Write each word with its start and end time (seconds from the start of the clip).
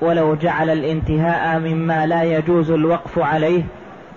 ولو 0.00 0.34
جعل 0.34 0.70
الانتهاء 0.70 1.58
مما 1.58 2.06
لا 2.06 2.22
يجوز 2.22 2.70
الوقف 2.70 3.18
عليه 3.18 3.62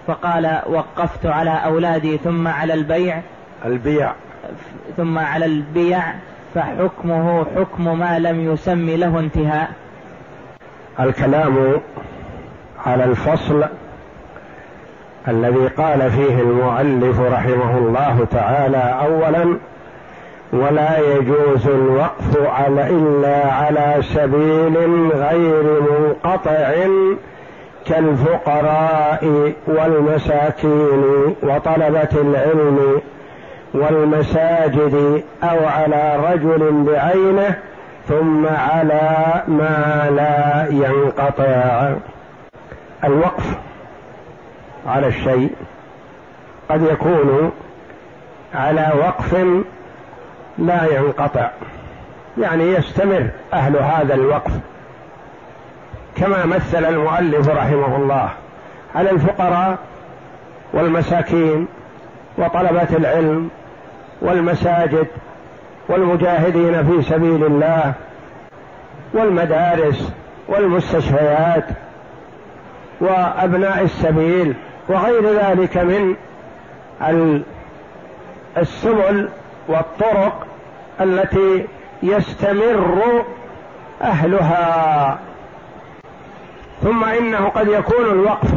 فقال 0.07 0.59
وقفت 0.65 1.25
على 1.25 1.49
أولادي 1.49 2.17
ثم 2.17 2.47
على 2.47 2.73
البيع. 2.73 3.21
البيع. 3.65 4.11
ثم 4.97 5.17
على 5.17 5.45
البيع 5.45 6.01
فحكمه 6.55 7.45
حكم 7.55 7.99
ما 7.99 8.19
لم 8.19 8.53
يسم 8.53 8.89
له 8.89 9.19
انتهاء. 9.19 9.69
الكلام 10.99 11.81
على 12.85 13.03
الفصل 13.03 13.63
الذي 15.27 15.67
قال 15.67 16.11
فيه 16.11 16.39
المؤلف 16.39 17.19
رحمه 17.19 17.77
الله 17.77 18.27
تعالى 18.31 18.77
اولا 18.77 19.57
ولا 20.53 20.99
يجوز 20.99 21.67
الوقف 21.67 22.37
على 22.45 22.89
إلا 22.89 23.53
على 23.53 23.95
سبيل 24.01 24.77
غير 25.13 25.81
منقطع 25.81 26.73
كالفقراء 27.85 29.53
والمساكين 29.67 31.35
وطلبة 31.43 32.09
العلم 32.13 33.01
والمساجد 33.73 35.23
أو 35.43 35.65
على 35.65 36.31
رجل 36.31 36.83
بعينه 36.83 37.55
ثم 38.07 38.45
على 38.47 39.43
ما 39.47 40.09
لا 40.15 40.67
ينقطع. 40.69 41.93
الوقف 43.03 43.57
على 44.87 45.07
الشيء 45.07 45.49
قد 46.69 46.81
يكون 46.81 47.51
على 48.55 48.91
وقف 48.99 49.35
لا 50.57 50.85
ينقطع. 50.97 51.49
يعني 52.37 52.63
يستمر 52.63 53.27
أهل 53.53 53.77
هذا 53.77 54.13
الوقف. 54.13 54.51
كما 56.15 56.45
مثل 56.45 56.85
المؤلف 56.85 57.49
رحمه 57.49 57.95
الله 57.95 58.29
على 58.95 59.11
الفقراء 59.11 59.77
والمساكين 60.73 61.67
وطلبة 62.37 62.87
العلم 62.97 63.49
والمساجد 64.21 65.07
والمجاهدين 65.89 66.83
في 66.83 67.09
سبيل 67.09 67.45
الله 67.45 67.93
والمدارس 69.13 70.11
والمستشفيات 70.47 71.65
وأبناء 73.01 73.83
السبيل 73.83 74.53
وغير 74.89 75.39
ذلك 75.39 75.77
من 75.77 76.15
السبل 78.57 79.29
والطرق 79.67 80.47
التي 81.01 81.67
يستمر 82.03 83.25
أهلها. 84.01 85.19
ثم 86.81 87.03
إنه 87.03 87.49
قد 87.49 87.67
يكون 87.67 88.05
الوقف 88.05 88.49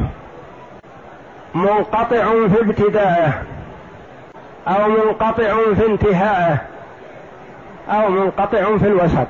منقطع 1.54 2.48
في 2.48 2.60
ابتدائه 2.60 3.42
أو 4.68 4.88
منقطع 4.88 5.74
في 5.74 5.86
انتهائه 5.86 6.56
أو 7.90 8.08
منقطع 8.08 8.76
في 8.76 8.86
الوسط. 8.86 9.26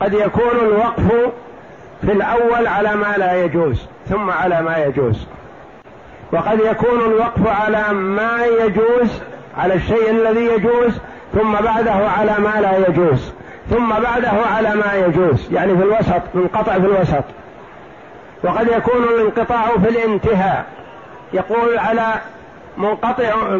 قد 0.00 0.12
يكون 0.12 0.58
الوقف 0.62 1.32
في 2.00 2.12
الأول 2.12 2.66
على 2.66 2.96
ما 2.96 3.14
لا 3.16 3.44
يجوز 3.44 3.86
ثم 4.08 4.30
على 4.30 4.62
ما 4.62 4.78
يجوز. 4.78 5.26
وقد 6.32 6.60
يكون 6.60 7.00
الوقف 7.00 7.46
على 7.46 7.92
ما 7.92 8.44
يجوز 8.44 9.22
على 9.58 9.74
الشيء 9.74 10.10
الذي 10.10 10.44
يجوز 10.44 11.00
ثم 11.34 11.52
بعده 11.52 11.92
على 11.92 12.34
ما 12.38 12.60
لا 12.60 12.88
يجوز 12.88 13.32
ثم 13.70 13.88
بعده 13.88 14.30
على 14.54 14.74
ما 14.74 14.94
يجوز 14.94 15.52
يعني 15.52 15.76
في 15.76 15.82
الوسط 15.82 16.22
منقطع 16.34 16.72
في 16.72 16.86
الوسط. 16.86 17.24
وقد 18.44 18.68
يكون 18.68 19.04
الانقطاع 19.04 19.66
في 19.68 19.88
الانتهاء. 19.88 20.64
يقول 21.32 21.78
على 21.78 22.14
منقطع 22.76 23.58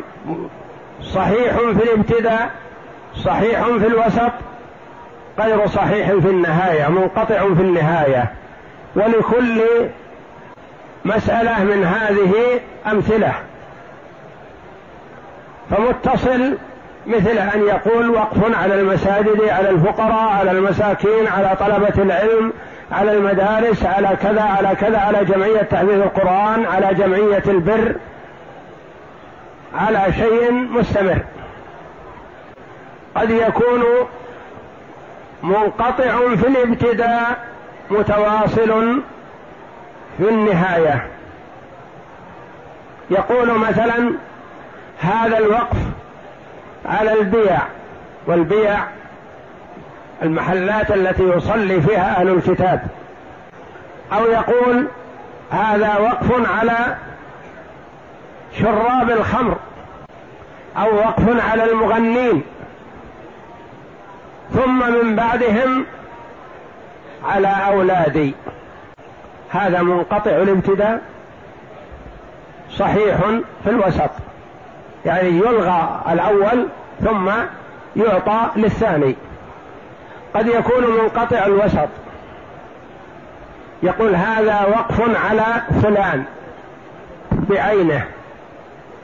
صحيح 1.03 1.57
في 1.57 1.85
الابتداء 1.85 2.51
صحيح 3.17 3.65
في 3.65 3.87
الوسط 3.87 4.33
غير 5.39 5.67
صحيح 5.67 6.07
في 6.07 6.31
النهاية 6.31 6.89
منقطع 6.89 7.39
في 7.55 7.63
النهاية. 7.63 8.33
ولكل 8.97 9.63
مسألة 11.05 11.65
من 11.65 11.85
هذه 11.85 12.61
أمثلة. 12.93 13.33
فمتصل 15.71 16.57
مثل 17.07 17.39
أن 17.39 17.63
يقول 17.63 18.11
وقف 18.11 18.57
على 18.57 18.81
المساجد 18.81 19.49
على 19.49 19.71
الفقراء 19.71 20.29
على 20.29 20.51
المساكين 20.51 21.27
على 21.27 21.57
طلبة 21.61 22.03
العلم 22.03 22.53
على 22.93 23.13
المدارس 23.13 23.85
على 23.85 24.09
كذا 24.23 24.43
على 24.43 24.77
كذا 24.81 24.99
على 24.99 25.25
جمعية 25.25 25.63
تحفيظ 25.63 25.91
القرآن 25.91 26.67
على 26.67 26.95
جمعية 26.95 27.43
البر 27.47 27.95
على 29.75 30.13
شيء 30.13 30.53
مستمر. 30.53 31.19
قد 33.15 33.31
يكون 33.31 33.85
منقطع 35.43 36.35
في 36.37 36.47
الابتداء 36.47 37.45
متواصل 37.91 39.01
في 40.19 40.29
النهاية. 40.29 41.07
يقول 43.11 43.59
مثلا 43.59 44.13
هذا 45.01 45.39
الوقف 45.39 45.77
على 46.87 47.13
البيع 47.13 47.59
والبيع 48.27 48.79
المحلات 50.23 50.91
التي 50.91 51.23
يصلي 51.23 51.81
فيها 51.81 52.21
أهل 52.21 52.29
الكتاب. 52.29 52.83
أو 54.13 54.25
يقول 54.25 54.89
هذا 55.51 55.97
وقف 55.99 56.51
على 56.51 56.97
شراب 58.59 59.11
الخمر 59.11 59.57
أو 60.77 60.97
وقف 60.97 61.51
على 61.51 61.65
المغنين. 61.65 62.43
ثم 64.53 64.93
من 64.93 65.17
بعدهم 65.17 65.87
على 67.25 67.49
أولادي. 67.49 68.35
هذا 69.51 69.83
منقطع 69.83 70.31
الابتداء 70.31 71.03
صحيح 72.71 73.17
في 73.65 73.71
الوسط. 73.71 74.11
يعني 75.05 75.29
يلغى 75.29 76.01
الأول 76.13 76.69
ثم 77.01 77.31
يعطى 77.97 78.51
للثاني. 78.57 79.17
قد 80.35 80.47
يكون 80.47 80.85
منقطع 81.03 81.47
الوسط. 81.47 81.89
يقول 83.83 84.15
هذا 84.15 84.67
وقف 84.67 85.01
على 85.27 85.45
فلان 85.83 86.25
بعينه. 87.33 88.05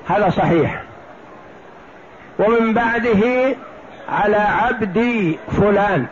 هذا 0.08 0.30
صحيح. 0.30 0.82
ومن 2.38 2.74
بعده 2.74 3.54
على 4.08 4.36
عبد 4.36 5.36
فلان. 5.50 6.06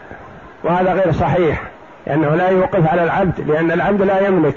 وهذا 0.65 0.93
غير 0.93 1.13
صحيح. 1.13 1.63
لأنه 2.07 2.35
لا 2.35 2.49
يوقف 2.49 2.89
على 2.89 3.03
العبد 3.03 3.51
لأن 3.51 3.73
العبد 3.73 4.03
لا 4.03 4.27
يملك. 4.27 4.57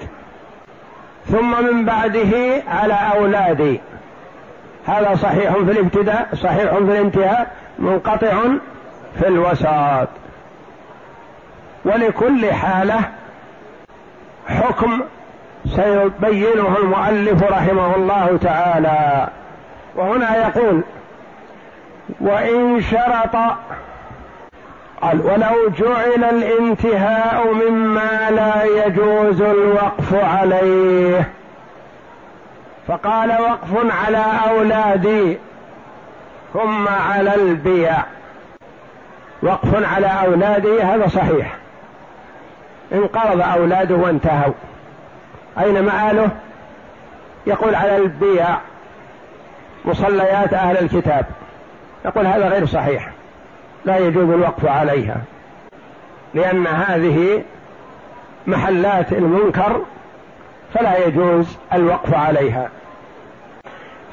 ثم 1.26 1.64
من 1.66 1.86
بعده 1.86 2.64
على 2.68 2.94
أولادي. 2.94 3.82
هذا 4.92 5.16
صحيح 5.16 5.54
في 5.54 5.72
الابتداء 5.72 6.30
صحيح 6.36 6.72
في 6.74 6.78
الانتهاء 6.78 7.52
منقطع 7.80 8.34
في 9.20 9.28
الوسط 9.28 10.10
ولكل 11.86 12.54
حالة 12.54 13.00
حكم 14.48 15.02
سيبينه 15.66 16.78
المؤلف 16.78 17.44
رحمه 17.44 17.96
الله 17.96 18.40
تعالى. 18.42 19.28
وهنا 19.96 20.36
يقول 20.48 20.82
وإن 22.22 22.82
شرط 22.82 23.36
قال 25.02 25.22
ولو 25.22 25.70
جعل 25.78 26.24
الانتهاء 26.24 27.54
مما 27.54 28.30
لا 28.32 28.86
يجوز 28.86 29.42
الوقف 29.42 30.14
عليه. 30.14 31.30
فقال 32.92 33.32
وقف 33.32 33.92
على 34.06 34.24
أولادي 34.50 35.38
ثم 36.54 36.88
على 36.88 37.36
البيع. 37.36 37.98
وقف 39.44 39.94
على 39.94 40.08
أولادي 40.08 40.82
هذا 40.82 41.08
صحيح. 41.08 41.56
انقرض 42.92 43.42
أولاده 43.42 43.96
وانتهوا. 43.96 44.54
أين 45.60 45.82
مآله؟ 45.82 46.30
يقول 47.48 47.76
على 47.76 47.98
البيع. 47.98 48.48
مصليات 49.86 50.54
أهل 50.54 50.78
الكتاب. 50.78 51.26
يقول 52.06 52.28
هذا 52.28 52.50
غير 52.50 52.66
صحيح. 52.66 53.10
لا 53.86 53.98
يجوز 53.98 54.30
الوقف 54.30 54.66
عليها. 54.66 55.18
لأن 56.34 56.68
هذه 56.68 57.44
محلات 58.48 59.14
المنكر 59.14 59.82
فلا 60.74 61.08
يجوز 61.08 61.58
الوقف 61.74 62.14
عليها. 62.14 62.70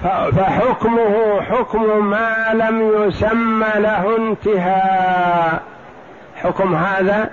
فحكمه 0.02 1.40
حكم 1.42 2.06
ما 2.06 2.50
لم 2.54 2.92
يسمى 3.02 3.66
له 3.76 4.16
انتهاء. 4.16 5.62
حكم 6.36 6.74
هذا 6.74 7.30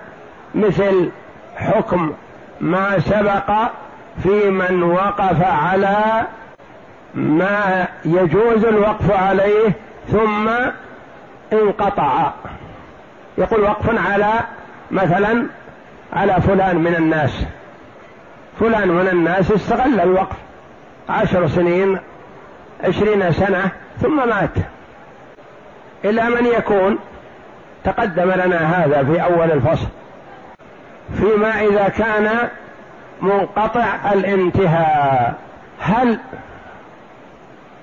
مثل 0.55 1.09
حكم 1.57 2.13
ما 2.61 2.99
سبق 2.99 3.51
في 4.23 4.49
من 4.49 4.83
وقف 4.83 5.43
على 5.43 6.27
ما 7.15 7.87
يجوز 8.05 8.65
الوقف 8.65 9.11
عليه 9.11 9.71
ثم 10.07 10.49
انقطع. 11.53 12.31
يقول 13.37 13.61
وقف 13.61 14.11
على 14.11 14.33
مثلا 14.91 15.47
على 16.13 16.33
فلان 16.33 16.77
من 16.77 16.95
الناس. 16.95 17.45
فلان 18.59 18.87
من 18.87 19.07
الناس 19.07 19.51
استغل 19.51 19.99
الوقف. 19.99 20.35
عشر 21.09 21.47
سنين 21.47 21.99
عشرين 22.87 23.31
سنة 23.31 23.71
ثم 24.01 24.29
مات. 24.29 24.49
إلى 26.05 26.29
من 26.29 26.45
يكون؟ 26.45 26.99
تقدم 27.83 28.31
لنا 28.31 28.57
هذا 28.57 29.03
في 29.03 29.23
أول 29.23 29.51
الفصل. 29.51 29.87
فيما 31.13 31.61
إذا 31.61 31.87
كان 31.87 32.49
منقطع 33.21 34.11
الانتهاء 34.13 35.33
هل 35.79 36.19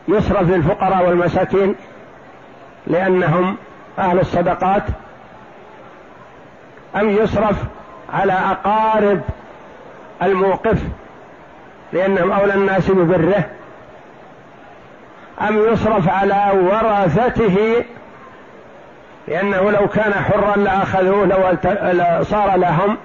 يصرف 0.08 0.50
للفقراء 0.50 1.06
والمساكين 1.06 1.75
لأنهم 2.87 3.56
أهل 3.99 4.20
الصدقات؟ 4.20 4.82
أم 6.96 7.10
يصرف 7.10 7.56
على 8.12 8.32
أقارب 8.32 9.20
الموقف 10.22 10.82
لأنهم 11.93 12.32
أولى 12.32 12.54
الناس 12.54 12.90
ببره؟ 12.90 13.44
أم 15.48 15.72
يصرف 15.72 16.08
على 16.08 16.52
ورثته؟ 16.54 17.84
لأنه 19.28 19.70
لو 19.70 19.88
كان 19.88 20.14
حرا 20.14 20.56
لأخذوه 20.56 21.26
لو 21.26 22.24
صار 22.24 22.56
لهم 22.56 22.96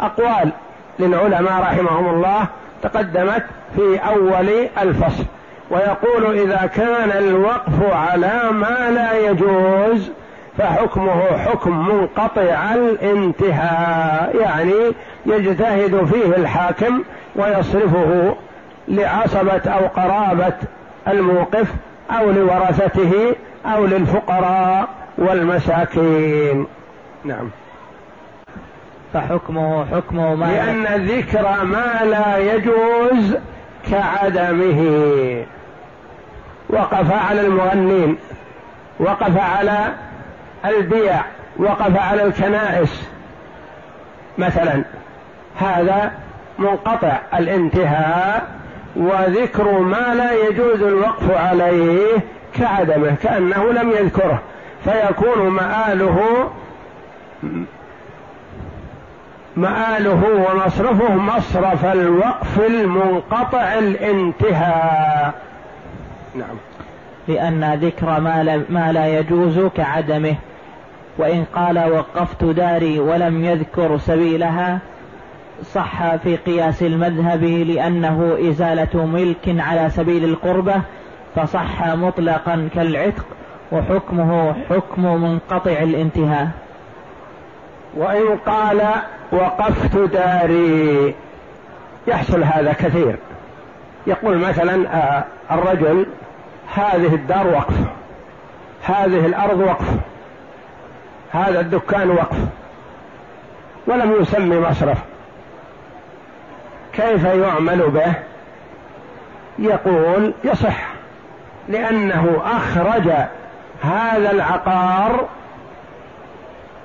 أقوال 0.00 0.50
للعلماء 0.98 1.60
رحمهم 1.60 2.14
الله 2.14 2.46
تقدمت 2.82 3.44
في 3.76 4.00
أول 4.08 4.68
الفصل. 4.82 5.24
ويقول 5.70 6.38
إذا 6.38 6.70
كان 6.76 7.10
الوقف 7.10 7.92
على 7.92 8.40
ما 8.52 8.90
لا 8.90 9.30
يجوز 9.30 10.10
فحكمه 10.58 11.38
حكم 11.38 11.88
منقطع 11.88 12.74
الانتهاء 12.74 14.36
يعني 14.40 14.94
يجتهد 15.26 16.04
فيه 16.04 16.36
الحاكم 16.36 17.02
ويصرفه 17.36 18.34
لعصبة 18.88 19.62
أو 19.66 19.86
قرابة 19.86 20.52
الموقف 21.08 21.74
أو 22.10 22.30
لورثته 22.30 23.36
أو 23.66 23.86
للفقراء 23.86 24.88
والمساكين. 25.18 26.66
نعم. 27.24 27.50
فحكمه 29.14 29.86
حكم 29.86 30.40
ما 30.40 30.46
لأن 30.46 31.06
ذكر 31.06 31.64
ما 31.64 32.04
لا 32.04 32.36
يجوز 32.36 33.36
كعدمه. 33.90 35.44
وقف 36.68 37.12
على 37.12 37.40
المغنين 37.40 38.16
وقف 39.00 39.38
على 39.38 39.94
البيع 40.64 41.20
وقف 41.56 41.96
على 41.96 42.22
الكنائس. 42.22 43.08
مثلا 44.38 44.84
هذا 45.58 46.12
منقطع 46.58 47.18
الانتهاء 47.34 48.59
وذكر 48.96 49.78
ما 49.78 50.14
لا 50.14 50.48
يجوز 50.48 50.82
الوقف 50.82 51.30
عليه 51.30 52.06
كعدمه 52.54 53.14
كأنه 53.22 53.72
لم 53.72 53.90
يذكره 53.90 54.40
فيكون 54.84 55.48
مآله 55.48 56.50
مآله 59.56 60.22
ومصرفه 60.24 61.14
مصرف 61.14 61.84
الوقف 61.84 62.60
المنقطع 62.60 63.74
الانتهاء. 63.78 65.34
نعم. 66.34 66.56
لأن 67.28 67.78
ذكر 67.82 68.20
ما 68.20 68.42
لا, 68.42 68.62
ما 68.68 68.92
لا 68.92 69.18
يجوز 69.18 69.58
كعدمه 69.76 70.34
وإن 71.18 71.44
قال 71.54 71.92
وقفت 71.92 72.44
داري 72.44 73.00
ولم 73.00 73.44
يذكر 73.44 73.98
سبيلها 73.98 74.78
صح 75.62 76.16
في 76.16 76.36
قياس 76.36 76.82
المذهب 76.82 77.44
لأنه 77.44 78.38
إزالة 78.48 79.06
ملك 79.06 79.56
على 79.58 79.90
سبيل 79.90 80.24
القربة 80.24 80.82
فصح 81.36 81.86
مطلقا 81.86 82.68
كالعتق 82.74 83.26
وحكمه 83.72 84.52
حكم 84.70 85.02
منقطع 85.02 85.72
الانتهاء. 85.72 86.48
وإن 87.96 88.38
قال 88.46 88.82
وقفت 89.32 89.96
داري 89.96 91.14
يحصل 92.06 92.44
هذا 92.44 92.72
كثير. 92.72 93.16
يقول 94.06 94.38
مثلا 94.38 94.96
آه، 94.96 95.24
الرجل 95.50 96.06
هذه 96.74 97.14
الدار 97.14 97.46
وقف 97.46 97.74
هذه 98.84 99.26
الأرض 99.26 99.60
وقف 99.60 99.94
هذا 101.32 101.60
الدكان 101.60 102.10
وقف 102.10 102.38
ولم 103.86 104.14
يسمي 104.20 104.60
مصرف. 104.60 105.09
كيف 106.92 107.24
يعمل 107.24 107.90
به؟ 107.90 108.14
يقول 109.58 110.34
يصح 110.44 110.88
لأنه 111.68 112.42
أخرج 112.44 113.10
هذا 113.82 114.30
العقار 114.30 115.28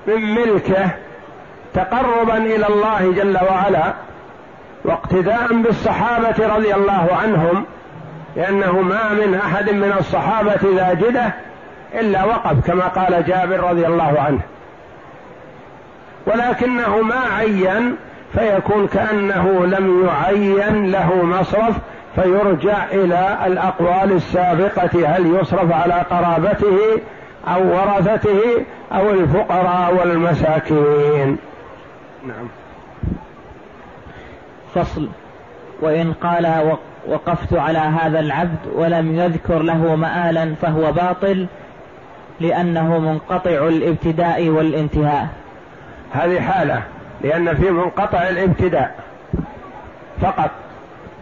من 0.07 0.35
ملكه 0.35 0.89
تقربا 1.73 2.37
إلى 2.37 2.67
الله 2.67 3.13
جل 3.15 3.37
وعلا 3.49 3.93
واقتداء 4.85 5.53
بالصحابة 5.53 6.55
رضي 6.55 6.75
الله 6.75 7.07
عنهم 7.23 7.65
لأنه 8.35 8.81
ما 8.81 9.13
من 9.13 9.35
أحد 9.45 9.69
من 9.69 9.93
الصحابة 9.99 10.59
ذاجدة 10.75 11.33
إلا 11.93 12.23
وقف 12.23 12.67
كما 12.67 12.87
قال 12.87 13.25
جابر 13.25 13.59
رضي 13.59 13.87
الله 13.87 14.19
عنه. 14.19 14.39
ولكنه 16.27 17.01
ما 17.01 17.19
عين 17.37 17.95
فيكون 18.35 18.87
كأنه 18.87 19.65
لم 19.65 20.07
يعين 20.07 20.91
له 20.91 21.23
مصرف 21.23 21.75
فيرجع 22.15 22.85
إلى 22.91 23.37
الأقوال 23.45 24.11
السابقة 24.11 25.07
هل 25.07 25.35
يصرف 25.35 25.71
على 25.71 25.93
قرابته 25.93 26.77
أو 27.47 27.67
ورثته 27.67 28.65
أو 28.91 29.09
الفقراء 29.09 29.95
والمساكين. 29.95 31.37
نعم. 32.27 32.47
فصل. 34.75 35.09
وإن 35.81 36.13
قال 36.13 36.77
وقفت 37.07 37.53
على 37.53 37.77
هذا 37.77 38.19
العبد 38.19 38.59
ولم 38.75 39.15
يذكر 39.19 39.59
له 39.59 39.95
مآلا 39.95 40.55
فهو 40.61 40.91
باطل 40.91 41.47
لأنه 42.39 42.99
منقطع 42.99 43.67
الابتداء 43.67 44.49
والانتهاء. 44.49 45.27
هذه 46.11 46.41
حالة. 46.41 46.83
لأن 47.25 47.55
في 47.55 47.71
منقطع 47.71 48.27
الابتداء 48.29 48.95
فقط. 50.21 50.51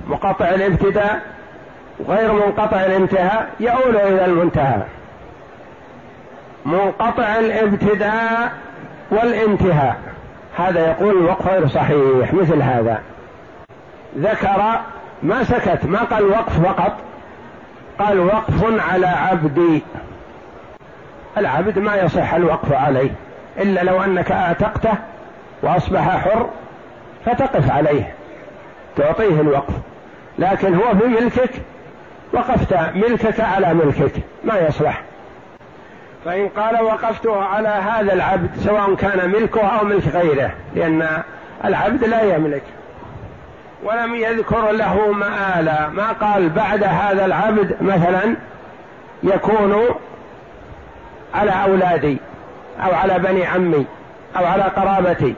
مقطع 0.07 0.49
الابتداء 0.49 1.21
غير 2.07 2.33
منقطع 2.33 2.85
الانتهاء 2.85 3.49
يؤول 3.59 3.97
إلى 3.97 4.25
المنتهى. 4.25 4.81
منقطع 6.65 7.39
الابتداء 7.39 8.51
والانتهاء. 9.11 9.95
هذا 10.57 10.87
يقول 10.87 11.17
الوقف 11.17 11.47
غير 11.47 11.67
صحيح 11.67 12.33
مثل 12.33 12.61
هذا. 12.61 13.01
ذكر 14.17 14.79
ما 15.23 15.43
سكت 15.43 15.85
ما 15.85 15.99
قال 15.99 16.25
وقف 16.25 16.65
فقط. 16.65 16.93
قال 17.99 18.19
وقف 18.19 18.89
على 18.91 19.07
عبدي 19.07 19.83
العبد 21.37 21.79
ما 21.79 21.95
يصح 21.95 22.33
الوقف 22.33 22.73
عليه 22.73 23.11
إلا 23.57 23.83
لو 23.83 24.03
أنك 24.03 24.31
أعتقته 24.31 24.93
وأصبح 25.63 26.17
حر 26.17 26.49
فتقف 27.25 27.71
عليه 27.71 28.13
تعطيه 28.95 29.41
الوقف. 29.41 29.73
لكن 30.39 30.75
هو 30.75 30.95
في 30.99 31.07
ملكك 31.07 31.51
وقفت 32.33 32.73
ملكك 32.95 33.39
على 33.39 33.73
ملكك 33.73 34.11
ما 34.43 34.57
يصلح. 34.57 35.01
فإن 36.25 36.49
قال 36.49 36.83
وقفته 36.83 37.43
على 37.43 37.67
هذا 37.67 38.13
العبد 38.13 38.49
سواء 38.57 38.95
كان 38.95 39.29
ملكه 39.29 39.61
أو 39.61 39.85
ملك 39.85 40.07
غيره 40.07 40.51
لأن 40.75 41.07
العبد 41.65 42.03
لا 42.03 42.21
يملك. 42.35 42.63
ولم 43.83 44.15
يذكر 44.15 44.71
له 44.71 45.11
مآلا. 45.11 45.89
ما 45.89 46.11
قال 46.11 46.49
بعد 46.49 46.83
هذا 46.83 47.25
العبد 47.25 47.75
مثلا 47.81 48.35
يكون 49.23 49.85
على 51.33 51.51
أولادي 51.51 52.17
أو 52.85 52.95
على 52.95 53.19
بني 53.19 53.45
عمي 53.45 53.85
أو 54.37 54.45
على 54.45 54.63
قرابتي. 54.63 55.35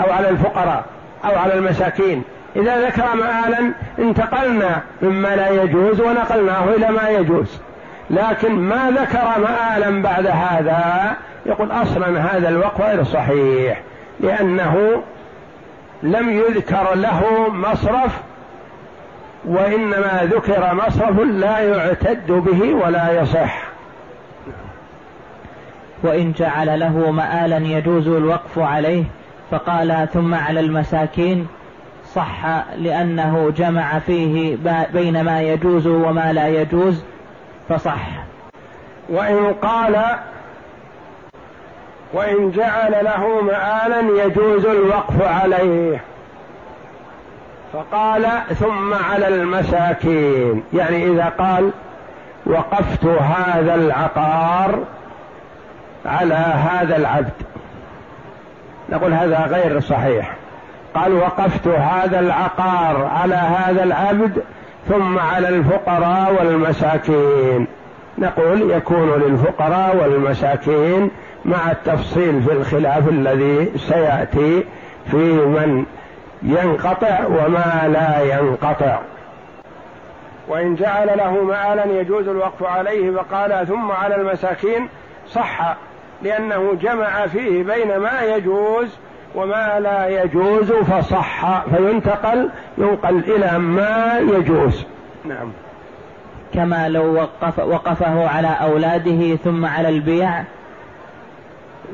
أو 0.00 0.12
على 0.12 0.28
الفقراء 0.28 0.84
أو 1.24 1.38
على 1.38 1.54
المساكين. 1.54 2.22
إذا 2.56 2.86
ذكر 2.86 3.16
مآلا 3.16 3.72
انتقلنا 3.98 4.82
مما 5.02 5.36
لا 5.36 5.62
يجوز 5.62 6.00
ونقلناه 6.00 6.64
إلى 6.64 6.90
ما 6.90 7.08
يجوز. 7.08 7.60
لكن 8.10 8.52
ما 8.54 8.90
ذكر 8.90 9.28
مآلا 9.40 10.02
بعد 10.02 10.26
هذا 10.26 11.12
يقول 11.46 11.70
أصلا 11.72 12.20
هذا 12.20 12.48
الوقف 12.48 12.80
غير 12.80 13.04
صحيح 13.04 13.82
لأنه 14.20 15.02
لم 16.02 16.30
يذكر 16.30 16.94
له 16.94 17.48
مصرف 17.48 18.20
وإنما 19.44 20.20
ذكر 20.22 20.74
مصرف 20.74 21.20
لا 21.20 21.58
يعتد 21.58 22.32
به 22.32 22.74
ولا 22.74 23.22
يصح. 23.22 23.62
وإن 26.02 26.32
جعل 26.32 26.80
له 26.80 27.10
مآلا 27.10 27.56
يجوز 27.56 28.08
الوقف 28.08 28.58
عليه 28.58 29.04
فقال 29.50 30.08
ثم 30.12 30.34
على 30.34 30.60
المساكين 30.60 31.46
صح 32.14 32.46
لأنه 32.76 33.52
جمع 33.56 33.98
فيه 33.98 34.56
بين 34.92 35.24
ما 35.24 35.42
يجوز 35.42 35.86
وما 35.86 36.32
لا 36.32 36.48
يجوز 36.48 37.04
فصح. 37.68 38.08
وإن 39.08 39.54
قال 39.54 40.04
وإن 42.12 42.50
جعل 42.50 43.04
له 43.04 43.40
مآلا 43.40 44.24
يجوز 44.24 44.66
الوقف 44.66 45.22
عليه 45.22 46.00
فقال 47.72 48.26
ثم 48.54 48.94
على 48.94 49.28
المساكين 49.28 50.62
يعني 50.74 51.06
إذا 51.06 51.32
قال 51.38 51.70
وقفت 52.46 53.04
هذا 53.04 53.74
العقار 53.74 54.84
على 56.06 56.34
هذا 56.34 56.96
العبد 56.96 57.32
نقول 58.88 59.12
هذا 59.12 59.46
غير 59.46 59.80
صحيح. 59.80 60.34
قال 60.94 61.12
وقفت 61.12 61.68
هذا 61.68 62.20
العقار 62.20 63.04
على 63.04 63.34
هذا 63.34 63.82
العبد 63.82 64.42
ثم 64.88 65.18
على 65.18 65.48
الفقراء 65.48 66.36
والمساكين. 66.38 67.66
نقول 68.18 68.70
يكون 68.70 69.20
للفقراء 69.20 69.96
والمساكين 69.96 71.10
مع 71.44 71.70
التفصيل 71.70 72.42
في 72.42 72.52
الخلاف 72.52 73.08
الذي 73.08 73.72
سيأتي 73.76 74.64
في 75.10 75.32
من 75.32 75.84
ينقطع 76.42 77.26
وما 77.26 77.88
لا 77.88 78.38
ينقطع. 78.38 78.98
وإن 80.48 80.74
جعل 80.74 81.18
له 81.18 81.42
مآلا 81.44 81.84
يجوز 81.84 82.28
الوقف 82.28 82.62
عليه 82.62 83.10
فقال 83.10 83.66
ثم 83.66 83.90
على 83.90 84.16
المساكين 84.16 84.88
صح 85.28 85.76
لأنه 86.22 86.74
جمع 86.74 87.26
فيه 87.26 87.62
بين 87.62 87.96
ما 87.96 88.22
يجوز 88.22 88.88
وما 89.34 89.80
لا 89.80 90.22
يجوز 90.22 90.72
فصح 90.72 91.64
فينتقل 91.64 92.50
ينقل 92.78 93.18
إلى 93.18 93.58
ما 93.58 94.18
يجوز. 94.18 94.84
نعم. 95.24 95.52
كما 96.54 96.88
لو 96.88 97.14
وقف 97.14 97.58
وقفه 97.58 98.28
على 98.28 98.48
أولاده 98.48 99.36
ثم 99.36 99.66
على 99.66 99.88
البيع 99.88 100.44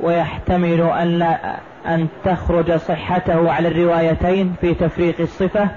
ويحتمل 0.03 0.81
أن 0.81 1.09
لا 1.19 1.57
أن 1.87 2.09
تخرج 2.25 2.77
صحته 2.77 3.53
على 3.53 3.69
الروايتين 3.69 4.55
في 4.61 4.75
تفريق 4.75 5.15
الصفة 5.21 5.69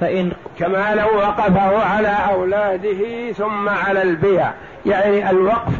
فإن 0.00 0.32
كما 0.58 0.94
لو 0.94 1.16
وقفه 1.18 1.84
على 1.84 2.16
أولاده 2.32 3.32
ثم 3.32 3.68
على 3.68 4.02
البيع. 4.02 4.50
يعني 4.86 5.30
الوقف 5.30 5.72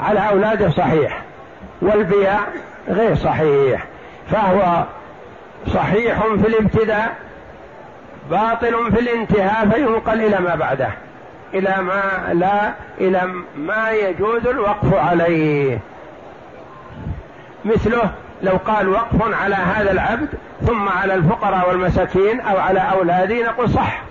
على 0.00 0.28
أولاده 0.28 0.70
صحيح 0.70 1.22
والبيع 1.82 2.38
غير 2.88 3.14
صحيح 3.14 3.84
فهو 4.30 4.84
صحيح 5.66 6.22
في 6.22 6.48
الابتداء 6.48 7.16
باطل 8.30 8.92
في 8.92 9.00
الانتهاء 9.00 9.68
فينقل 9.68 10.20
إلى 10.20 10.38
ما 10.40 10.54
بعده 10.54 10.88
إلى 11.54 11.76
ما 11.82 12.32
لا 12.32 12.72
إلى 13.00 13.20
ما 13.56 13.90
يجوز 13.90 14.46
الوقف 14.46 14.94
عليه. 14.94 15.78
مثله 17.64 18.10
لو 18.42 18.52
قال 18.66 18.88
وقف 18.88 19.34
على 19.42 19.54
هذا 19.54 19.92
العبد 19.92 20.28
ثم 20.66 20.88
على 20.88 21.14
الفقراء 21.14 21.68
والمساكين 21.68 22.40
أو 22.40 22.56
على 22.56 22.80
أولادي 22.80 23.42
نقول 23.42 23.70
صح 23.70 24.02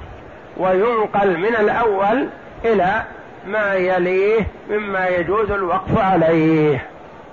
وينقل 0.58 1.38
من 1.38 1.56
الأول 1.56 2.28
إلى 2.66 3.04
ما 3.52 3.74
يليه 3.74 4.48
مما 4.70 5.08
يجوز 5.08 5.52
الوقف 5.52 5.98
عليه. 5.98 6.86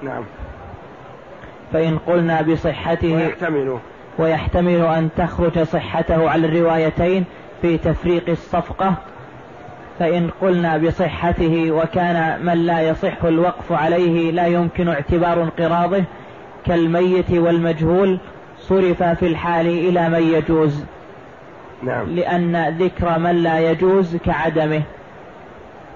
نعم. 0.03 0.25
فإن 1.73 1.99
قلنا 1.99 2.43
بصحته 2.43 3.15
ويحتمل. 3.15 3.79
ويحتمل 4.19 4.81
أن 4.85 5.09
تخرج 5.17 5.63
صحته 5.63 6.31
على 6.31 6.47
الروايتين 6.47 7.25
في 7.63 7.79
تفريق 7.79 8.29
الصفقة. 8.29 8.95
فإن 9.99 10.31
قلنا 10.41 10.77
بصحته 10.77 11.71
وكان 11.71 12.47
من 12.47 12.67
لا 12.67 12.81
يصح 12.81 13.25
الوقف 13.25 13.73
عليه 13.73 14.31
لا 14.31 14.47
يمكن 14.47 14.89
اعتبار 14.89 15.43
انقراضه 15.43 16.05
كالميت 16.67 17.31
والمجهول 17.31 18.19
صرف 18.59 19.03
في 19.03 19.27
الحال 19.27 19.67
إلى 19.67 20.09
من 20.09 20.23
يجوز. 20.23 20.85
نعم. 21.83 22.07
لأن 22.07 22.77
ذكر 22.79 23.19
من 23.19 23.37
لا 23.43 23.71
يجوز 23.71 24.17
كعدمه. 24.17 24.83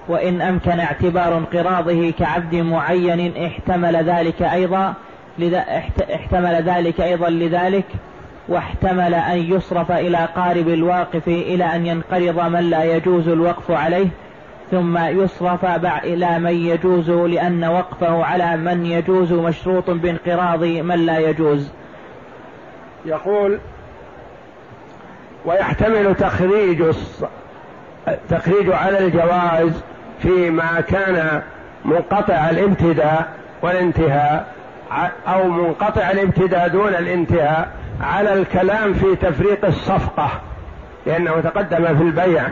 وإن 0.07 0.41
أمكن 0.41 0.79
اعتبار 0.79 1.37
انقراضه 1.37 2.11
كعبد 2.11 2.55
معين 2.55 3.45
احتمل 3.45 3.95
ذلك 3.95 4.41
أيضا 4.41 4.93
احتمل 6.15 6.63
ذلك 6.69 7.01
أيضا 7.01 7.29
لذلك 7.29 7.85
واحتمل 8.47 9.13
أن 9.13 9.37
يصرف 9.37 9.91
إلى 9.91 10.27
قارب 10.35 10.67
الواقف 10.67 11.27
إلى 11.27 11.63
أن 11.63 11.85
ينقرض 11.85 12.39
من 12.39 12.69
لا 12.69 12.83
يجوز 12.83 13.27
الوقف 13.27 13.71
عليه 13.71 14.07
ثم 14.71 14.97
يصرف 14.97 15.65
إلى 16.03 16.39
من 16.39 16.53
يجوز 16.53 17.09
لأن 17.09 17.63
وقفه 17.63 18.23
على 18.23 18.57
من 18.57 18.85
يجوز 18.85 19.33
مشروط 19.33 19.89
بانقراض 19.89 20.63
من 20.63 21.05
لا 21.05 21.19
يجوز. 21.19 21.71
يقول 23.05 23.59
ويحتمل 25.45 26.15
تخريج 26.15 26.83
تخريج 28.29 28.69
على 28.69 28.99
الجواز 28.99 29.83
فيما 30.21 30.81
كان 30.81 31.41
منقطع 31.85 32.49
الابتداء 32.49 33.27
والانتهاء 33.61 34.47
أو 35.27 35.47
منقطع 35.47 36.11
الابتداء 36.11 36.67
دون 36.67 36.89
الانتهاء 36.89 37.69
على 38.01 38.33
الكلام 38.33 38.93
في 38.93 39.15
تفريق 39.15 39.65
الصفقة 39.65 40.29
لأنه 41.05 41.41
تقدم 41.41 41.97
في 41.97 42.03
البيع 42.03 42.43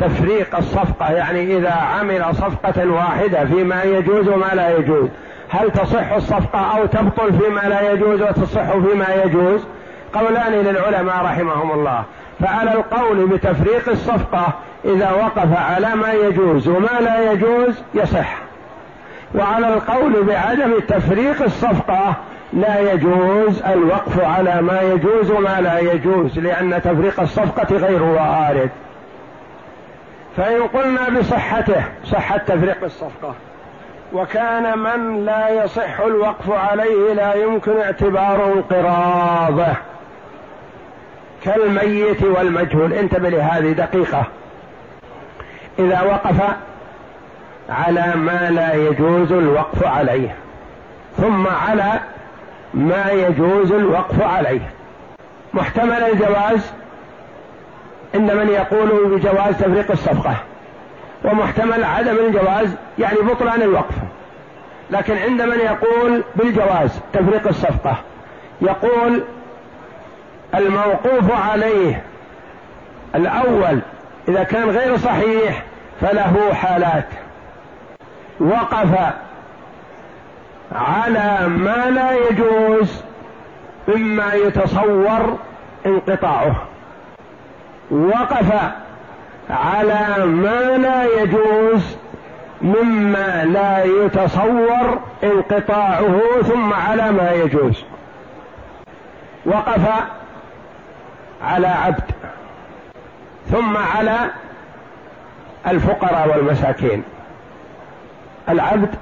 تفريق 0.00 0.56
الصفقة 0.56 1.12
يعني 1.12 1.56
إذا 1.58 1.70
عمل 1.70 2.24
صفقة 2.34 2.90
واحدة 2.90 3.44
فيما 3.44 3.82
يجوز 3.82 4.28
وما 4.28 4.50
لا 4.54 4.76
يجوز. 4.76 5.08
هل 5.50 5.70
تصح 5.70 6.12
الصفقة 6.12 6.78
أو 6.78 6.86
تبطل 6.86 7.32
فيما 7.32 7.60
لا 7.60 7.92
يجوز 7.92 8.22
وتصح 8.22 8.70
فيما 8.72 9.06
يجوز؟ 9.24 9.66
قولان 10.12 10.52
للعلماء 10.52 11.24
رحمهم 11.24 11.72
الله. 11.72 12.04
فعلى 12.40 12.72
القول 12.72 13.26
بتفريق 13.26 13.88
الصفقة 13.88 14.54
إذا 14.84 15.10
وقف 15.10 15.56
على 15.56 15.94
ما 15.94 16.12
يجوز 16.12 16.68
وما 16.68 17.00
لا 17.00 17.32
يجوز 17.32 17.82
يصح. 17.94 18.38
وعلى 19.34 19.74
القول 19.74 20.22
بعدم 20.22 20.78
تفريق 20.88 21.42
الصفقة 21.42 22.14
لا 22.52 22.92
يجوز 22.92 23.62
الوقف 23.62 24.20
على 24.20 24.62
ما 24.62 24.80
يجوز 24.82 25.30
وما 25.30 25.60
لا 25.60 25.78
يجوز 25.78 26.38
لأن 26.38 26.82
تفريق 26.82 27.20
الصفقة 27.20 27.76
غير 27.76 28.02
وارد. 28.02 28.70
فإن 30.36 30.62
قلنا 30.62 31.08
بصحته 31.18 31.84
صحه 32.04 32.36
تفريق 32.36 32.84
الصفقة. 32.84 33.34
وكان 34.12 34.78
من 34.78 35.24
لا 35.24 35.64
يصح 35.64 36.00
الوقف 36.00 36.50
عليه 36.50 37.12
لا 37.12 37.34
يمكن 37.34 37.80
اعتبار 37.80 38.52
انقراضه. 38.52 39.72
كالميت 41.44 42.22
والمجهول. 42.22 42.92
انتبه 42.92 43.28
لهذه 43.28 43.72
دقيقة. 43.72 44.24
إذا 45.80 46.02
وقف 46.02 46.42
على 47.68 48.14
ما 48.16 48.50
لا 48.50 48.74
يجوز 48.74 49.32
الوقف 49.32 49.84
عليه 49.84 50.36
ثم 51.16 51.46
على 51.46 52.00
ما 52.74 53.10
يجوز 53.10 53.72
الوقف 53.72 54.22
عليه. 54.22 54.70
محتمل 55.54 56.02
الجواز 56.02 56.72
عند 58.14 58.30
من 58.30 58.48
يقول 58.48 59.16
بجواز 59.16 59.56
تفريق 59.58 59.90
الصفقة 59.90 60.36
ومحتمل 61.24 61.84
عدم 61.84 62.16
الجواز 62.16 62.74
يعني 62.98 63.18
بطلان 63.18 63.62
الوقف. 63.62 63.94
لكن 64.90 65.16
عند 65.16 65.42
من 65.42 65.58
يقول 65.58 66.22
بالجواز 66.36 67.00
تفريق 67.12 67.48
الصفقة 67.48 67.96
يقول 68.60 69.22
الموقوف 70.54 71.32
عليه 71.50 72.02
الأول 73.14 73.80
إذا 74.28 74.42
كان 74.42 74.70
غير 74.70 74.96
صحيح 74.96 75.62
فله 76.00 76.54
حالات. 76.54 77.06
وقف 78.40 79.14
على 80.72 81.48
ما 81.48 81.90
لا 81.90 82.12
يجوز 82.12 83.02
مما 83.88 84.34
يتصور 84.34 85.38
انقطاعه. 85.86 86.56
وقف 87.90 88.52
على 89.50 90.26
ما 90.26 90.76
لا 90.76 91.22
يجوز 91.22 91.96
مما 92.62 93.44
لا 93.44 93.84
يتصور 93.84 95.00
انقطاعه 95.24 96.20
ثم 96.42 96.72
على 96.72 97.12
ما 97.12 97.30
يجوز. 97.30 97.84
وقف 99.46 99.88
على 101.42 101.66
عبد 101.66 102.10
ثم 103.50 103.76
على 103.76 104.30
الفقراء 105.66 106.28
والمساكين. 106.28 107.02
العبد 108.48 108.94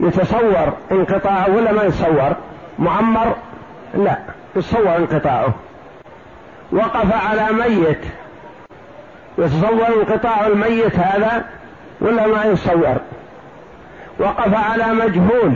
يتصور 0.00 0.72
انقطاعه 0.92 1.56
ولا 1.56 1.72
ما 1.72 1.82
يتصور؟ 1.82 2.36
معمر؟ 2.78 3.34
لا 3.94 4.18
يتصور 4.56 4.96
انقطاعه. 4.96 5.54
وقف 6.72 7.28
على 7.28 7.52
ميت. 7.52 8.04
يتصور 9.38 9.86
انقطاع 9.88 10.46
الميت 10.46 10.96
هذا 10.96 11.44
ولا 12.00 12.26
ما 12.26 12.44
يتصور؟ 12.44 12.96
وقف 14.18 14.70
على 14.70 14.86
مجهول. 14.94 15.54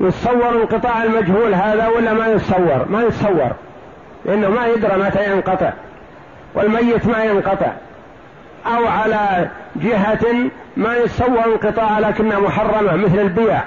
يتصور 0.00 0.48
انقطاع 0.48 1.02
المجهول 1.02 1.54
هذا 1.54 1.88
ولا 1.88 2.12
ما 2.12 2.26
يتصور؟ 2.26 2.86
ما 2.88 3.02
يتصور. 3.02 3.52
لأنه 4.24 4.48
ما 4.48 4.66
يدرى 4.66 4.96
متى 4.96 5.32
ينقطع. 5.32 5.72
والميت 6.54 7.06
ما 7.06 7.24
ينقطع. 7.24 7.72
أو 8.66 8.86
على 8.86 9.48
جهة 9.76 10.50
ما 10.76 10.96
يتصور 10.96 11.44
انقطاع 11.44 11.98
لكنها 11.98 12.38
محرمة 12.38 12.96
مثل 12.96 13.18
البيع 13.18 13.62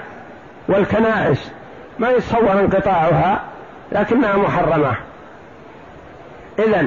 والكنائس. 0.68 1.52
ما 1.98 2.10
يتصور 2.10 2.52
انقطاعها 2.52 3.40
لكنها 3.92 4.36
محرمة. 4.36 4.94
إذا 6.58 6.86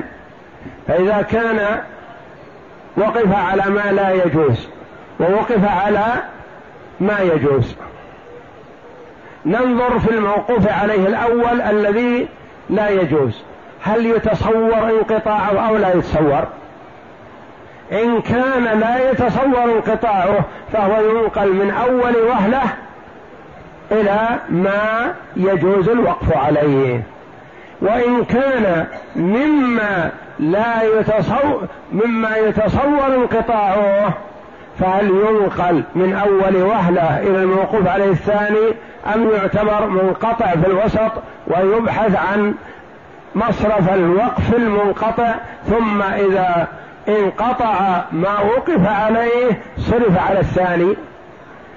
فإذا 0.87 1.21
كان 1.21 1.79
وقف 2.97 3.35
على 3.35 3.63
ما 3.71 3.91
لا 3.91 4.11
يجوز 4.25 4.67
ووقف 5.19 5.65
على 5.65 6.05
ما 6.99 7.19
يجوز. 7.19 7.75
ننظر 9.45 9.99
في 9.99 10.09
الموقوف 10.09 10.67
عليه 10.67 11.07
الأول 11.07 11.61
الذي 11.61 12.27
لا 12.69 12.89
يجوز. 12.89 13.43
هل 13.83 14.05
يتصور 14.05 14.89
انقطاعه 14.89 15.69
أو 15.69 15.77
لا 15.77 15.93
يتصور؟ 15.93 16.47
إن 17.91 18.21
كان 18.21 18.79
لا 18.79 19.11
يتصور 19.11 19.63
انقطاعه 19.63 20.39
فهو 20.73 21.01
ينقل 21.01 21.53
من 21.53 21.71
أول 21.71 22.15
وهلة 22.15 22.61
إلى 23.91 24.19
ما 24.49 25.13
يجوز 25.35 25.89
الوقف 25.89 26.37
عليه. 26.37 27.01
وإن 27.81 28.25
كان 28.25 28.85
مما 29.15 30.11
لا 30.39 30.83
يتصور 30.83 31.67
مما 31.91 32.37
يتصور 32.37 33.15
انقطاعه 33.15 34.13
فهل 34.79 35.09
ينقل 35.09 35.83
من 35.95 36.13
أول 36.13 36.55
وهلة 36.55 37.19
إلى 37.19 37.43
الموقوف 37.43 37.87
عليه 37.87 38.11
الثاني 38.11 38.73
أم 39.15 39.29
يعتبر 39.29 39.85
منقطع 39.85 40.47
في 40.47 40.67
الوسط 40.67 41.11
ويبحث 41.47 42.15
عن 42.15 42.53
مصرف 43.35 43.93
الوقف 43.93 44.53
المنقطع 44.53 45.35
ثم 45.69 46.01
إذا 46.01 46.67
انقطع 47.07 48.03
ما 48.11 48.39
وقف 48.39 48.87
عليه 48.87 49.61
صرف 49.77 50.17
على 50.29 50.39
الثاني. 50.39 50.95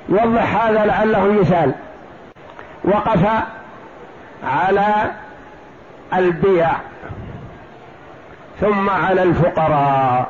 يوضح 0.09 0.65
هذا 0.65 0.87
لعله 0.87 1.33
مثال. 1.33 1.75
وقف 2.85 3.27
على 4.45 5.11
البيع 6.15 6.71
ثم 8.61 8.91
على 8.91 9.23
الفقراء. 9.23 10.29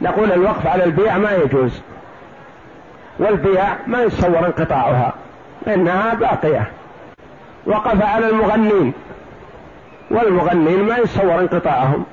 نقول 0.00 0.32
الوقف 0.32 0.66
على 0.66 0.84
البيع 0.84 1.18
ما 1.18 1.32
يجوز. 1.32 1.82
والبيع 3.18 3.64
ما 3.86 4.02
يتصور 4.02 4.46
انقطاعها 4.46 5.12
لأنها 5.66 6.14
باقية. 6.14 6.70
وقف 7.66 8.02
على 8.02 8.28
المغنين 8.28 8.92
والمغنين 10.10 10.82
ما 10.82 10.96
يتصور 10.96 11.40
انقطاعهم. 11.40 12.04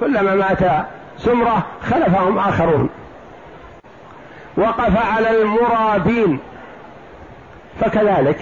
كلما 0.00 0.34
مات 0.34 0.86
سمرة 1.18 1.66
خلفهم 1.82 2.38
آخرون. 2.38 2.88
وقف 4.56 5.14
على 5.14 5.42
المرابين 5.42 6.38
فكذلك. 7.80 8.38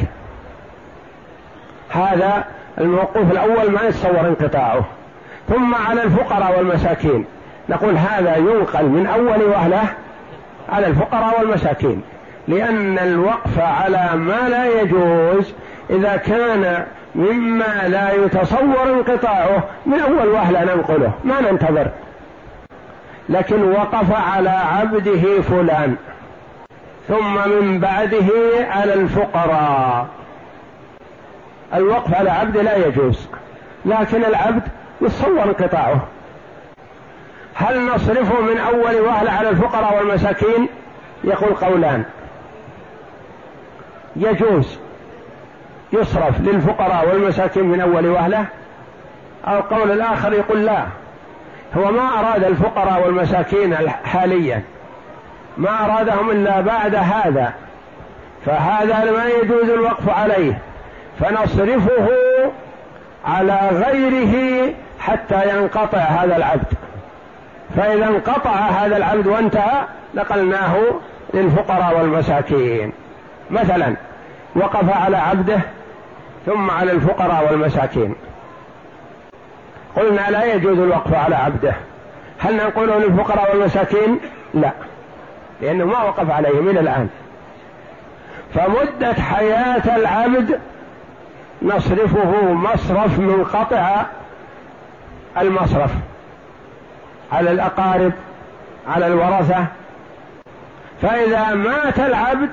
هذا 1.90 2.45
الموقوف 2.79 3.33
الأول 3.33 3.71
ما 3.71 3.83
يتصور 3.83 4.21
انقطاعه. 4.21 4.85
ثم 5.49 5.75
على 5.75 6.03
الفقراء 6.03 6.59
والمساكين. 6.59 7.25
نقول 7.69 7.97
هذا 7.97 8.37
ينقل 8.37 8.85
من 8.85 9.07
أول 9.07 9.43
وهلة 9.43 9.83
على 10.69 10.87
الفقراء 10.87 11.40
والمساكين. 11.40 12.03
لأن 12.49 12.99
الوقف 12.99 13.59
على 13.59 14.11
ما 14.17 14.49
لا 14.49 14.81
يجوز 14.81 15.55
إذا 15.90 16.17
كان 16.17 16.87
مما 17.14 17.88
لا 17.88 18.12
يتصور 18.12 18.83
انقطاعه 18.83 19.64
من 19.87 20.00
أول 20.00 20.29
وهلة 20.29 20.74
ننقله 20.74 21.12
ما 21.24 21.40
ننتظر. 21.40 21.88
لكن 23.29 23.72
وقف 23.72 24.12
على 24.12 24.50
عبده 24.50 25.40
فلان 25.40 25.96
ثم 27.09 27.48
من 27.48 27.81
بعده 27.81 28.31
على 28.70 28.94
الفقراء. 28.94 30.07
الوقف 31.74 32.14
على 32.14 32.31
عبد 32.31 32.57
لا 32.57 32.77
يجوز 32.87 33.29
لكن 33.85 34.24
العبد 34.24 34.62
يتصور 35.00 35.42
انقطاعه. 35.42 36.09
هل 37.55 37.87
نصرفه 37.87 38.40
من 38.40 38.59
أول 38.59 39.00
وهلة 39.00 39.33
على 39.33 39.48
الفقراء 39.48 39.98
والمساكين؟ 39.98 40.68
يقول 41.24 41.55
قولان. 41.55 42.05
يجوز. 44.16 44.79
يصرف 45.94 46.40
للفقراء 46.40 47.09
والمساكين 47.09 47.64
من 47.64 47.80
أول 47.80 48.07
وهلة 48.07 48.46
أو 49.46 49.61
قول 49.61 49.90
الآخر 49.90 50.33
يقول 50.33 50.64
لا. 50.66 50.85
هو 51.76 51.90
ما 51.90 52.20
أراد 52.20 52.44
الفقراء 52.44 53.07
والمساكين 53.07 53.76
حاليا 54.04 54.62
ما 55.57 55.85
أرادهم 55.85 56.30
إلا 56.30 56.61
بعد 56.61 56.94
هذا 56.94 57.52
فهذا 58.46 59.12
ما 59.12 59.24
يجوز 59.24 59.70
الوقف 59.70 60.09
عليه. 60.09 60.59
فنصرفه 61.20 62.09
على 63.26 63.68
غيره 63.72 64.72
حتى 65.00 65.48
ينقطع 65.48 65.98
هذا 65.98 66.37
العبد. 66.37 66.74
فإذا 67.76 68.07
انقطع 68.07 68.50
هذا 68.50 68.96
العبد 68.96 69.26
وانتهى 69.26 69.85
نقلناه 70.14 70.76
للفقراء 71.35 71.98
والمساكين. 71.98 72.92
مثلا 73.50 73.96
وقف 74.57 74.96
على 74.96 75.16
عبده 75.16 75.61
ثم 76.46 76.70
على 76.70 76.92
الفقراء 76.92 77.52
والمساكين. 77.52 78.14
قلنا 79.96 80.30
لا 80.30 80.44
يجوز 80.54 80.78
الوقف 80.78 81.14
على 81.14 81.37
عبده. 81.37 81.74
هل 82.38 82.57
نقول 82.57 82.88
للفقراء 82.88 83.50
والمساكين؟ 83.57 84.20
لا. 84.54 84.70
لأنه 85.61 85.85
ما 85.85 86.02
وقف 86.02 86.30
عليهم 86.30 86.68
إلى 86.68 86.80
الآن. 86.80 87.09
فمدة 88.54 89.14
حياة 89.14 89.96
العبد 89.96 90.61
نصرفه 91.62 92.52
مصرف 92.52 93.18
منقطع 93.18 94.02
المصرف 95.40 95.90
على 97.33 97.50
الأقارب 97.50 98.12
على 98.88 99.07
الورثة. 99.07 99.66
فإذا 101.02 101.54
مات 101.54 101.98
العبد 101.98 102.50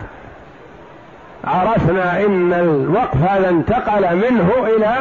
عرفنا 1.43 2.25
إن 2.25 2.53
الوقف 2.53 3.17
هذا 3.17 3.49
انتقل 3.49 4.15
منه 4.15 4.51
إلى 4.67 4.95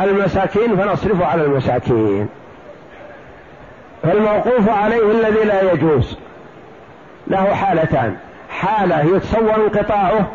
المساكين 0.00 0.76
فنصرفه 0.76 1.26
على 1.26 1.44
المساكين. 1.44 2.28
فالموقوف 4.02 4.68
عليه 4.68 5.10
الذي 5.10 5.44
لا 5.44 5.72
يجوز. 5.72 6.18
له 7.26 7.54
حالتان. 7.54 8.16
حالة 8.50 9.16
يتصور 9.16 9.54
انقطاعه 9.56 10.28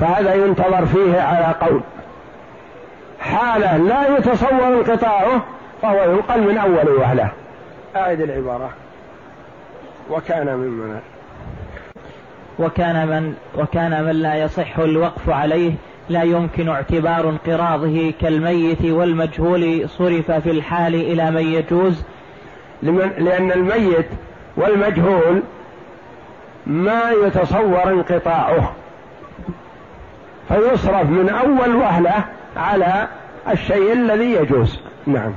فهذا 0.00 0.34
ينتظر 0.34 0.86
فيه 0.86 1.20
على 1.20 1.54
قول. 1.60 1.80
حالة 3.20 3.76
لا 3.76 4.18
يتصور 4.18 4.66
انقطاعه 4.66 5.42
فهو 5.82 6.12
ينقل 6.12 6.40
من 6.40 6.58
أول 6.58 6.88
وهلة 6.88 7.30
أعد 7.96 8.20
العبارة. 8.20 8.70
وكان 10.10 10.56
ممن 10.56 11.00
وكان 12.58 13.08
من 13.08 13.34
وكان 13.58 14.04
من 14.04 14.12
لا 14.12 14.34
يصح 14.34 14.78
الوقف 14.78 15.30
عليه 15.30 15.72
لا 16.08 16.22
يمكن 16.22 16.68
اعتبار 16.68 17.28
انقراضه 17.28 18.12
كالميت 18.20 18.84
والمجهول 18.84 19.88
صرف 19.88 20.30
في 20.30 20.50
الحال 20.50 20.94
إلى 20.94 21.30
من 21.30 21.52
يجوز. 21.52 22.04
لأن 22.82 23.52
الميت 23.52 24.06
والمجهول 24.56 25.42
ما 26.66 27.10
يتصور 27.26 27.92
انقطاعه 27.92 28.72
فيصرف 30.48 31.10
من 31.10 31.28
أول 31.28 31.76
وهلة 31.76 32.24
على 32.56 33.08
الشيء 33.50 33.92
الذي 33.92 34.32
يجوز. 34.32 34.80
نعم. 35.06 35.32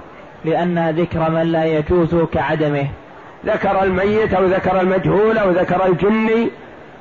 لأن 0.45 0.89
ذكر 0.89 1.31
من 1.31 1.41
لا 1.41 1.65
يجوز 1.65 2.15
كعدمه. 2.15 2.87
ذكر 3.45 3.83
الميت 3.83 4.33
أو 4.33 4.45
ذكر 4.45 4.81
المجهول 4.81 5.37
أو 5.37 5.51
ذكر 5.51 5.85
الجني 5.85 6.49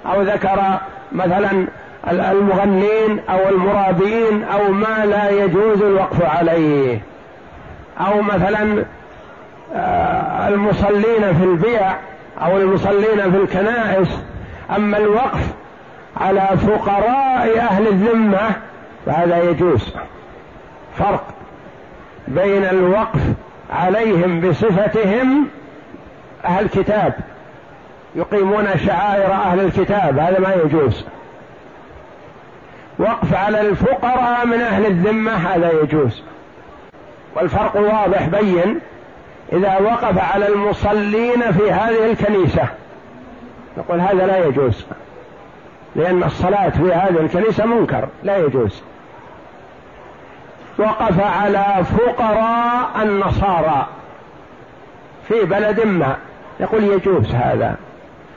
أو 0.07 0.23
ذكر 0.23 0.79
مثلا 1.13 1.67
المغنين 2.09 3.21
أو 3.31 3.49
المرابين 3.49 4.45
أو 4.45 4.73
ما 4.73 5.07
لا 5.07 5.31
يجوز 5.31 5.83
الوقف 5.83 6.23
عليه. 6.23 7.01
أو 8.01 8.23
مثلا 8.23 8.85
آه، 9.75 10.49
المصلين 10.49 11.35
في 11.39 11.45
البيع 11.45 11.93
أو 12.41 12.57
المصلين 12.57 13.31
في 13.31 13.37
الكنائس. 13.37 14.09
أما 14.77 14.99
الوقف 14.99 15.47
على 16.17 16.41
فقراء 16.41 17.59
أهل 17.59 17.89
الذمة 17.89 18.51
فهذا 19.07 19.43
يجوز. 19.43 19.95
فرق 20.99 21.25
بين 22.29 22.65
الوقف 22.65 23.21
عليهم 23.71 24.41
بصفتهم 24.41 25.47
أهل 26.45 26.69
كتاب. 26.69 27.15
يقيمون 28.15 28.79
شعائر 28.87 29.33
أهل 29.33 29.61
الكتاب 29.61 30.19
هذا 30.19 30.39
ما 30.41 30.55
يجوز. 30.65 31.05
وقف 32.99 33.35
على 33.35 33.61
الفقراء 33.61 34.47
من 34.47 34.61
أهل 34.61 34.87
الذمة 34.87 35.33
هذا 35.33 35.73
يجوز. 35.83 36.23
والفرق 37.37 37.77
واضح 37.77 38.29
بين 38.29 38.81
إذا 39.53 39.79
وقف 39.81 40.19
على 40.19 40.49
المصلين 40.49 41.53
في 41.53 41.73
هذه 41.73 42.11
الكنيسة. 42.11 42.69
نقول 43.79 44.01
هذا 44.01 44.27
لا 44.27 44.47
يجوز 44.47 44.87
لأن 45.97 46.23
الصلاة 46.23 46.69
في 46.69 46.93
هذه 46.93 47.21
الكنيسة 47.21 47.67
منكر 47.67 48.09
لا 48.23 48.37
يجوز. 48.37 48.83
وقف 50.79 51.21
على 51.21 51.85
فقراء 51.85 53.03
النصارى 53.03 53.87
في 55.29 55.45
بلد 55.45 55.87
ما 55.87 56.17
يقول 56.61 56.85
يجوز 56.85 57.35
هذا. 57.35 57.77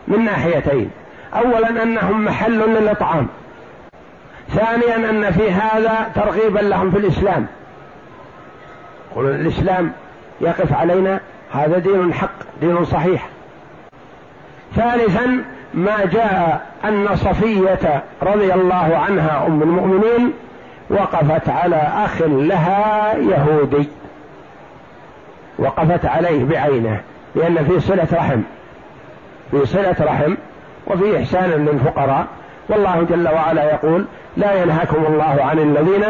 من 0.08 0.26
ناحيتين. 0.26 0.92
اولا 1.34 1.84
أنهم 1.84 2.26
محل 2.26 2.60
للإطعام. 2.60 3.28
ثانيا 4.50 5.10
أن 5.10 5.32
في 5.32 5.52
هذا 5.52 6.12
ترغيبا 6.16 6.60
لهم 6.60 6.92
في 6.92 6.98
الإسلام. 6.98 7.48
يقول 9.12 9.26
الإسلام 9.26 9.92
يقف 10.42 10.74
علينا 10.74 11.20
هذا 11.52 11.78
دين 11.78 12.14
حق 12.14 12.34
دين 12.62 12.86
صحيح. 12.86 13.28
ثالثا 14.76 15.44
ما 15.74 16.06
جاء 16.06 16.68
أن 16.86 17.16
صفية 17.16 18.04
رضي 18.22 18.54
الله 18.54 18.98
عنها 18.98 19.48
أم 19.48 19.62
المؤمنين 19.62 20.34
وقفت 20.90 21.50
على 21.50 21.76
أخ 21.76 22.22
لها 22.22 23.14
يهودي. 23.18 23.88
وقفت 25.60 26.06
عليه 26.06 26.46
بعينه 26.46 27.02
لأن 27.36 27.66
في 27.66 27.80
صلة 27.80 28.08
رحم. 28.14 28.42
في 29.54 29.66
صلة 29.66 29.96
رحم 30.02 30.36
وفي 30.88 31.18
إحسان 31.18 31.50
للفقراء. 31.50 32.26
والله 32.70 33.08
جل 33.10 33.28
وعلا 33.28 33.64
يقول 33.64 34.06
لا 34.38 34.64
ينهاكم 34.64 35.06
الله 35.10 35.38
عن 35.40 35.60
الذين 35.60 36.04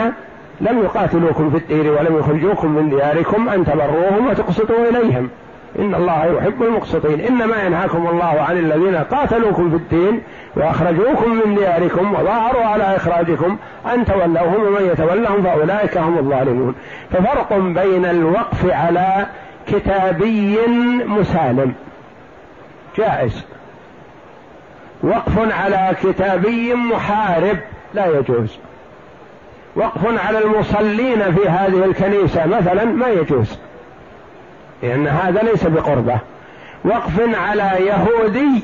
لم 0.62 0.84
يقاتلوكم 0.84 1.50
في 1.50 1.58
الدين 1.58 1.90
ولم 1.90 2.18
يخرجوكم 2.20 2.72
من 2.72 2.90
دياركم 2.90 3.50
أن 3.50 3.66
تبروهم 3.66 4.30
وتقسطوا 4.30 4.90
إليهم. 4.90 5.30
إن 5.80 5.96
الله 5.96 6.26
يحب 6.26 6.64
المقسطين. 6.64 7.22
إنما 7.22 7.64
ينهاكم 7.64 8.08
الله 8.08 8.42
عن 8.50 8.58
الذين 8.58 8.96
قاتلوكم 8.96 9.70
في 9.70 9.76
الدين 9.76 10.22
وأخرجوكم 10.56 11.42
من 11.46 11.56
دياركم 11.56 12.14
وظاهروا 12.14 12.66
على 12.66 12.96
إخراجكم 12.96 13.58
أن 13.94 14.06
تولوهم 14.06 14.68
ومن 14.68 14.90
يتولهم 14.92 15.44
فأولئك 15.44 15.98
هم 15.98 16.18
الظالمون. 16.18 16.76
ففرق 17.12 17.58
بين 17.58 18.06
الوقف 18.06 18.72
على 18.72 19.26
كتابي 19.68 20.58
مسالم. 21.08 21.74
جائز. 22.98 23.44
وقف 25.04 25.54
على 25.54 25.96
كتابي 26.04 26.74
محارب 26.74 27.58
لا 27.94 28.06
يجوز. 28.06 28.58
وقف 29.76 30.26
على 30.26 30.38
المصلين 30.38 31.36
في 31.36 31.50
هذه 31.50 31.86
الكنيسة 31.86 32.46
مثلا 32.46 32.86
ما 32.86 33.08
يجوز 33.08 33.58
لأن 34.84 35.08
هذا 35.08 35.42
ليس 35.42 35.64
بقربة. 35.68 36.20
وقف 36.86 37.36
على 37.36 37.86
يهودي 37.86 38.64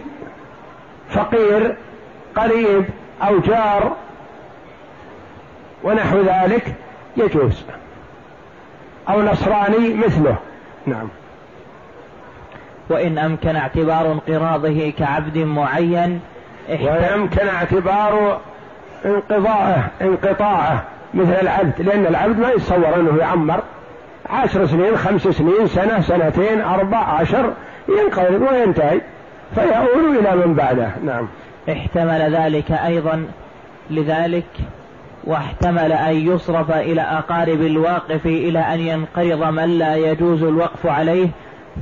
فقير 1.09 1.75
قريب 2.35 2.85
أو 3.21 3.39
جار 3.39 3.95
ونحو 5.83 6.21
ذلك 6.21 6.75
يجوز. 7.17 7.63
أو 9.09 9.21
نصراني 9.21 9.93
مثله. 9.93 10.35
نعم. 10.85 11.07
وإن 12.89 13.17
أمكن 13.17 13.55
اعتبار 13.55 14.11
انقراضه 14.11 14.93
كعبد 14.97 15.37
معين 15.37 16.19
ويمكن 16.69 17.47
اعتبار 17.47 18.39
انقضاءه 19.05 19.87
انقطاعه 20.01 20.83
مثل 21.13 21.33
العبد 21.41 21.81
لأن 21.81 22.05
العبد 22.05 22.39
ما 22.39 22.49
يتصور 22.49 22.95
أنه 22.95 23.17
يعمر 23.17 23.63
عشر 24.29 24.65
سنين 24.65 24.97
خمس 24.97 25.21
سنين 25.21 25.67
سنة 25.67 26.01
سنتين 26.01 26.61
أربع 26.61 26.97
عشر 26.97 27.53
ينقرض 27.89 28.41
وينتهي 28.41 29.01
فيؤول 29.55 30.17
إلى 30.17 30.35
من 30.35 30.53
بعده. 30.53 30.89
نعم. 31.03 31.27
احتمل 31.69 32.35
ذلك 32.35 32.71
أيضا 32.71 33.25
لذلك 33.89 34.45
واحتمل 35.23 35.91
أن 35.91 36.15
يصرف 36.15 36.71
إلى 36.71 37.01
أقارب 37.01 37.61
الواقف 37.61 38.25
إلى 38.25 38.59
أن 38.59 38.79
ينقرض 38.79 39.43
من 39.43 39.77
لا 39.77 39.95
يجوز 39.95 40.43
الوقف 40.43 40.85
عليه 40.85 41.27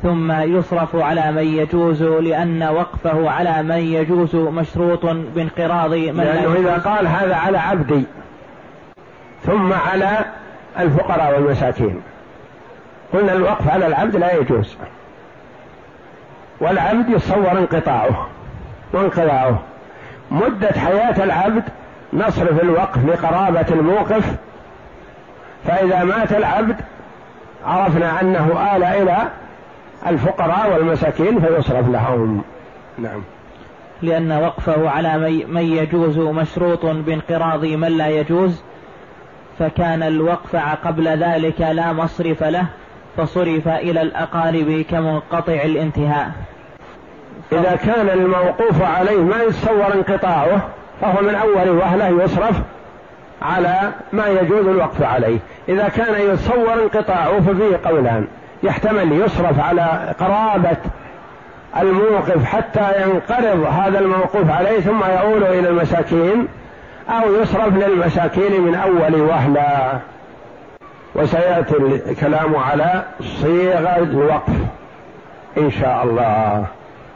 ثم 0.03 0.31
يصرف 0.31 0.95
على 0.95 1.31
من 1.31 1.43
يجوز 1.43 2.03
لأن 2.03 2.63
وقفه 2.63 3.29
على 3.29 3.63
من 3.63 3.77
يجوز 3.77 4.35
مشروط 4.35 5.05
بانقراض 5.05 5.93
من 5.93 6.23
لأنه 6.23 6.53
لا 6.53 6.59
إذا 6.59 6.77
قال 6.77 7.07
هذا 7.07 7.35
على 7.35 7.57
عبدي 7.57 8.03
ثم 9.43 9.73
على 9.73 10.17
الفقراء 10.79 11.33
والمساكين. 11.33 12.01
قلنا 13.13 13.33
الوقف 13.33 13.69
على 13.69 13.87
العبد 13.87 14.15
لا 14.15 14.35
يجوز. 14.35 14.77
والعبد 16.59 17.09
يتصور 17.09 17.51
انقطاعه 17.51 18.27
وانقطاعه 18.93 19.59
مدة 20.31 20.71
حياة 20.71 21.23
العبد 21.23 21.63
نصرف 22.13 22.63
الوقف 22.63 23.05
لقرابة 23.05 23.65
الموقف. 23.71 24.35
فإذا 25.65 26.03
مات 26.03 26.31
العبد 26.31 26.75
عرفنا 27.65 28.21
أنه 28.21 28.75
آل 28.75 28.83
إلى 28.83 29.17
الفقراء 30.07 30.73
والمساكين 30.73 31.39
فيصرف 31.39 31.89
لهم. 31.89 32.41
نعم. 32.97 33.21
لأن 34.01 34.31
وقفه 34.31 34.89
على 34.89 35.17
من 35.47 35.61
يجوز 35.61 36.17
مشروط 36.17 36.85
بانقراض 36.85 37.65
من 37.65 37.97
لا 37.97 38.07
يجوز 38.07 38.63
فكان 39.59 40.03
الوقف 40.03 40.55
قبل 40.55 41.07
ذلك 41.07 41.61
لا 41.61 41.93
مصرف 41.93 42.43
له 42.43 42.65
فصرف 43.17 43.67
إلى 43.67 44.01
الأقارب 44.01 44.85
كمنقطع 44.89 45.53
الانتهاء. 45.53 46.31
إذا 47.51 47.75
كان 47.75 48.09
الموقوف 48.09 48.81
عليه 48.81 49.21
ما 49.21 49.43
يتصور 49.43 49.93
انقطاعه 49.93 50.69
فهو 51.01 51.21
من 51.21 51.35
أول 51.35 51.69
وهلة 51.69 52.23
يصرف 52.23 52.61
على 53.41 53.91
ما 54.13 54.27
يجوز 54.27 54.67
الوقف 54.67 55.01
عليه. 55.01 55.39
إذا 55.69 55.89
كان 55.89 56.21
يتصور 56.21 56.73
انقطاعه 56.73 57.41
ففيه 57.41 57.79
قولان. 57.85 58.27
يحتمل 58.63 59.11
يصرف 59.11 59.59
على 59.59 60.13
قرابة 60.19 60.77
الموقف 61.79 62.45
حتى 62.45 63.01
ينقرض 63.01 63.65
هذا 63.71 63.99
الموقوف 63.99 64.51
عليه 64.51 64.79
ثم 64.79 65.03
يؤول 65.03 65.43
إلى 65.43 65.69
المساكين 65.69 66.47
أو 67.09 67.33
يصرف 67.41 67.77
للمساكين 67.77 68.61
من 68.61 68.75
أول 68.75 69.21
وهلة. 69.21 69.99
وسيأتي 71.15 71.75
الكلام 71.77 72.55
على 72.55 73.03
صيغة 73.21 73.97
الوقف 73.97 74.53
إن 75.57 75.71
شاء 75.71 76.03
الله. 76.03 76.65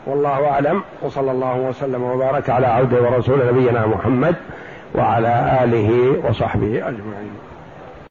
والله 0.05 0.51
أعلم. 0.51 0.83
وصلى 1.01 1.31
الله 1.31 1.55
وسلم 1.55 2.03
وبارك 2.03 2.49
على 2.49 2.67
عبده 2.67 3.01
ورسول 3.01 3.39
نبينا 3.47 3.87
محمد 3.87 4.35
وعلى 4.95 5.59
آله 5.63 6.15
وصحبه 6.29 6.77
أجمعين. 6.77 7.50